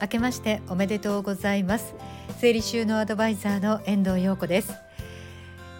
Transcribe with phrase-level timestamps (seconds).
[0.00, 1.94] 明けましておめでとうございます。
[2.38, 4.72] 整理収納アドバイザーの遠藤陽子です、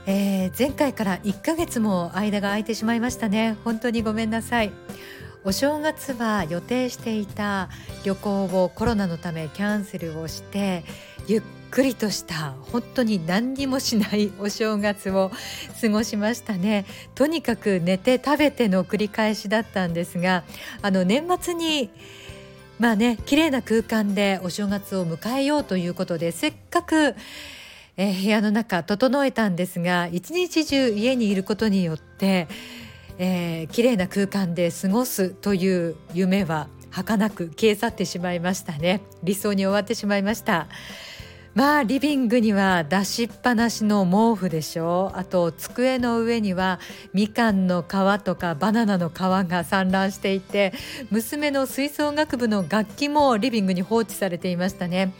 [0.06, 3.56] えー、前回から1ヶ月も間が空いてしまいましたね。
[3.64, 4.72] 本当にごめんなさい。
[5.42, 7.70] お正月は予定していた
[8.04, 10.84] 旅行をコロナのためキャンセルをして
[11.26, 15.30] ゆっくりとした本当に何にもしない お正月を
[15.80, 16.84] 過ごしましたね。
[17.14, 20.44] とにかく寝て食べての繰り返しだったんですが
[20.82, 21.90] あの年末に
[22.80, 27.14] まあね綺麗な空間でお正月を迎えようということでせっかく、
[27.98, 32.48] えー、部屋の中整えたんですが一日中家にいることによって、
[33.18, 39.02] えー、綺麗な空間で過ごすという夢は儚く消え去ってしまいましたね。
[39.22, 40.66] 理想に終わってしまいました。
[41.52, 46.78] まあリビングには出しっぱなしの毛布でしょあと机の上には
[47.12, 50.72] みかんの皮とかバナナの皮が散乱していて
[51.10, 55.12] 娘の吹奏楽部の楽器もリビングに放置されていましたね。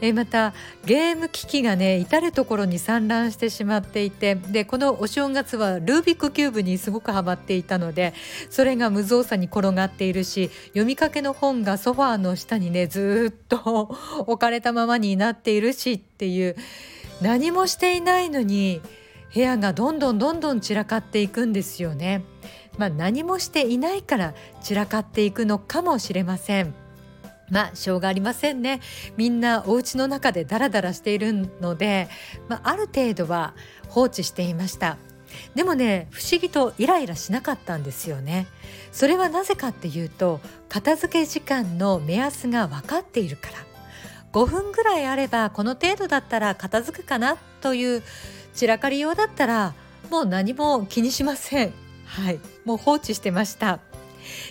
[0.00, 0.54] えまた
[0.86, 8.14] ゲーム機器がね至る所に散乱してしまっていてでこのお正月はルービックキューブにすごくハマっていたので
[8.48, 16.56] それが無造作に転がっているし読みかけの本がソファーの下にねずっと置かれたままになっているしっていう
[17.20, 18.80] 何もしていないのに
[19.34, 22.24] 部屋がどんどんどんどん散らかっていくんですよね。
[22.78, 26.74] まあ、何もしていないから散らかっていくのかもしれません。
[27.50, 28.80] まあしょうがありませんね
[29.16, 32.08] みんなお家の中でダラダラしているので、
[32.48, 33.54] まあ、ある程度は
[33.88, 34.96] 放置していました
[35.54, 38.46] でもね不思議とイライラしなかったんですよね
[38.92, 43.73] それはなぜかっていうと片付け時間の目安が分かっているから
[44.34, 48.02] 5分ぐらいあればこの程度だったら片付くかなという
[48.52, 49.74] 散らかりようだったら
[50.10, 51.72] もう何も気にしません。
[52.04, 52.40] はい。
[52.64, 53.78] もう放置してました。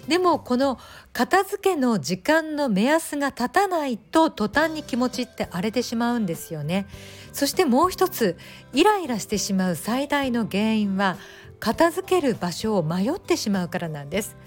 [0.08, 0.80] でもこの
[1.12, 6.88] 片付けの時間の目安が経たないと途端に気持ちって荒れてしまうんですよね。
[7.34, 8.38] そしてもう一つ
[8.74, 11.18] イライラしてしまう最大の原因は
[11.60, 14.38] 片付ける場所を迷ってしまうからなんです。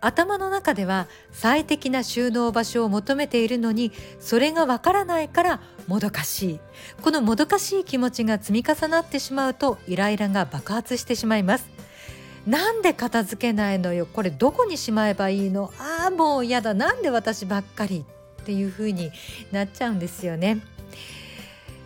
[0.00, 6.60] 頭の中では最適な収納場所を求めているのにそれがわからないからもどかしい。
[7.02, 11.68] このもどかしい気持ちが積み重なってしまうとイライラが爆発してしまいます。
[12.46, 14.06] なんで片付けないのよ？
[14.06, 15.72] これどこにしまえばいいの？
[15.78, 16.74] ああもうやだ。
[16.74, 18.04] なんで私ばっかり
[18.42, 19.10] っていう風に
[19.52, 20.58] なっちゃうんですよね。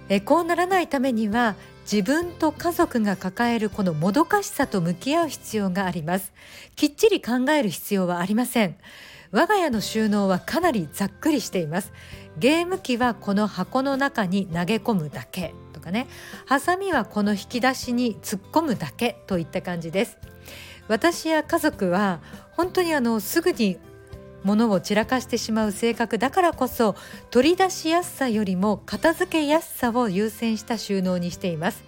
[0.08, 1.56] えこうならないためには
[1.90, 6.32] 自分と家族が抱えるこのもどかしさと向き合う必要があります。
[6.76, 8.76] きっちり考える必要はありません。
[9.30, 11.92] 我が家の収納はかなりざっくりしています。
[12.38, 15.54] ゲーム機はこの箱の中に投げ込むだけ。
[15.72, 16.06] とかね。
[16.46, 20.18] ハサミはこの引き出しに突っ込むだけといった感じです。
[20.88, 22.20] 私や家族は
[22.52, 23.78] 本当にあのすぐに
[24.44, 26.96] 物を散らかしてしまう性格だからこそ
[27.30, 31.84] 取り出しやすさよりも片付けやすさを優先した収納にしています。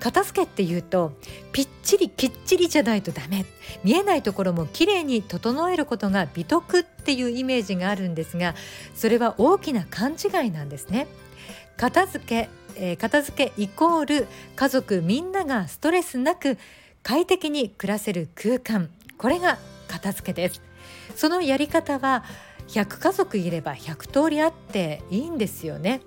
[0.00, 1.12] 片付けっていうと
[1.52, 3.44] ぴっちりきっちりじゃないとダメ。
[3.82, 8.54] 見えないところもきれいに整えることが美徳っていうイメージがあるんですが
[8.94, 11.08] それは大きな勘違いなんですね。
[11.76, 14.26] 片付け、えー、片付けイコール
[14.56, 16.58] 家族みんながストレスなく
[17.02, 18.90] 快適に暮らせる空間。
[19.16, 19.58] これが
[19.88, 20.67] 片付けです。
[21.18, 22.22] そのやり方は
[22.68, 26.00] 100家族いれば100通りあっていいんですよね。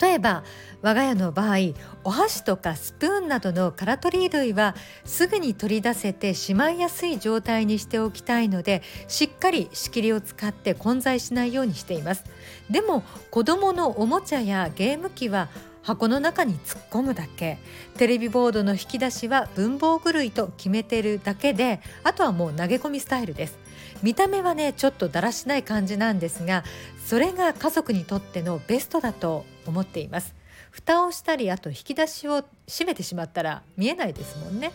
[0.00, 0.44] 例えば
[0.82, 1.56] 我が家の場合
[2.04, 4.74] お箸とかスプーンなどの空取り類は
[5.06, 12.24] すぐに取り出せてしまいやすい状態にしておきたいのでしっかり仕切りを使って混在しないようにしています。
[12.68, 15.48] でも子どものおもちゃやゲーム機は
[15.80, 17.56] 箱の中に突っ込むだけ。
[17.96, 23.63] テレビボードの引き出しは文房具類と決めてるだけであとはもう投げ込みスタイルです。
[24.02, 26.64] 見た目はねちょっとだらしない感じなんですが
[27.04, 30.34] それが家族にとってのベストだと思っています。
[30.70, 34.72] 蓋をしたりあと引き出しを閉めてしまったら見えないですもんね。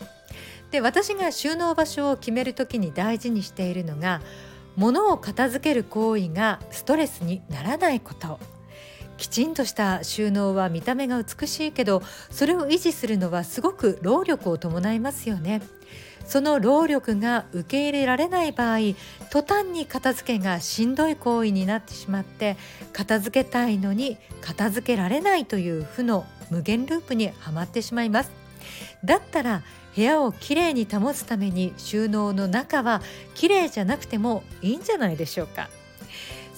[0.72, 4.22] で私が収納場所を決める時に大事にしているのが
[4.76, 8.40] 物を片付ける行為がストレスにならないこと。
[9.18, 15.62] きちんとした収納は見た目が美しいけどそれを維持するのはすごく労力を伴いますよね。
[16.30, 18.78] その労力が受け入れられない場合
[19.32, 22.56] 途端に片付けがしんどい行為になってしまって
[22.94, 28.32] 片付けたいのに片付けられないという負の無限ループにはまってしまいます。
[29.04, 29.64] だったら
[29.96, 33.02] 部屋をきれいに保つために収納の中は
[33.34, 35.68] きれいじゃなくてもいいんじゃないでしょうか。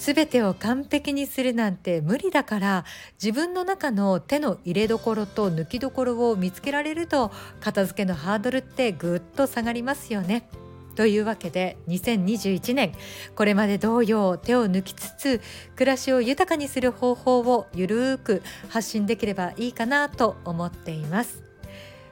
[0.04, 2.86] 全てを完璧にするなんて無理だから
[3.22, 10.50] 自分の中の手の入れどころと抜きどころを見つけられると片付けのハードルってぐっと下がりますよね
[10.96, 12.94] というわけで2021年
[13.36, 15.40] これまで同様手を抜きつつ
[15.76, 21.44] 暮らしを豊かにする方法をゆるーく発信できればいいかなと思っています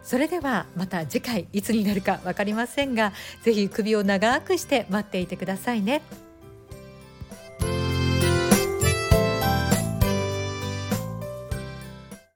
[0.04, 6.04] それではまた次回いつになるか分かりませんがぜひ首を長くして待っていてくださいね。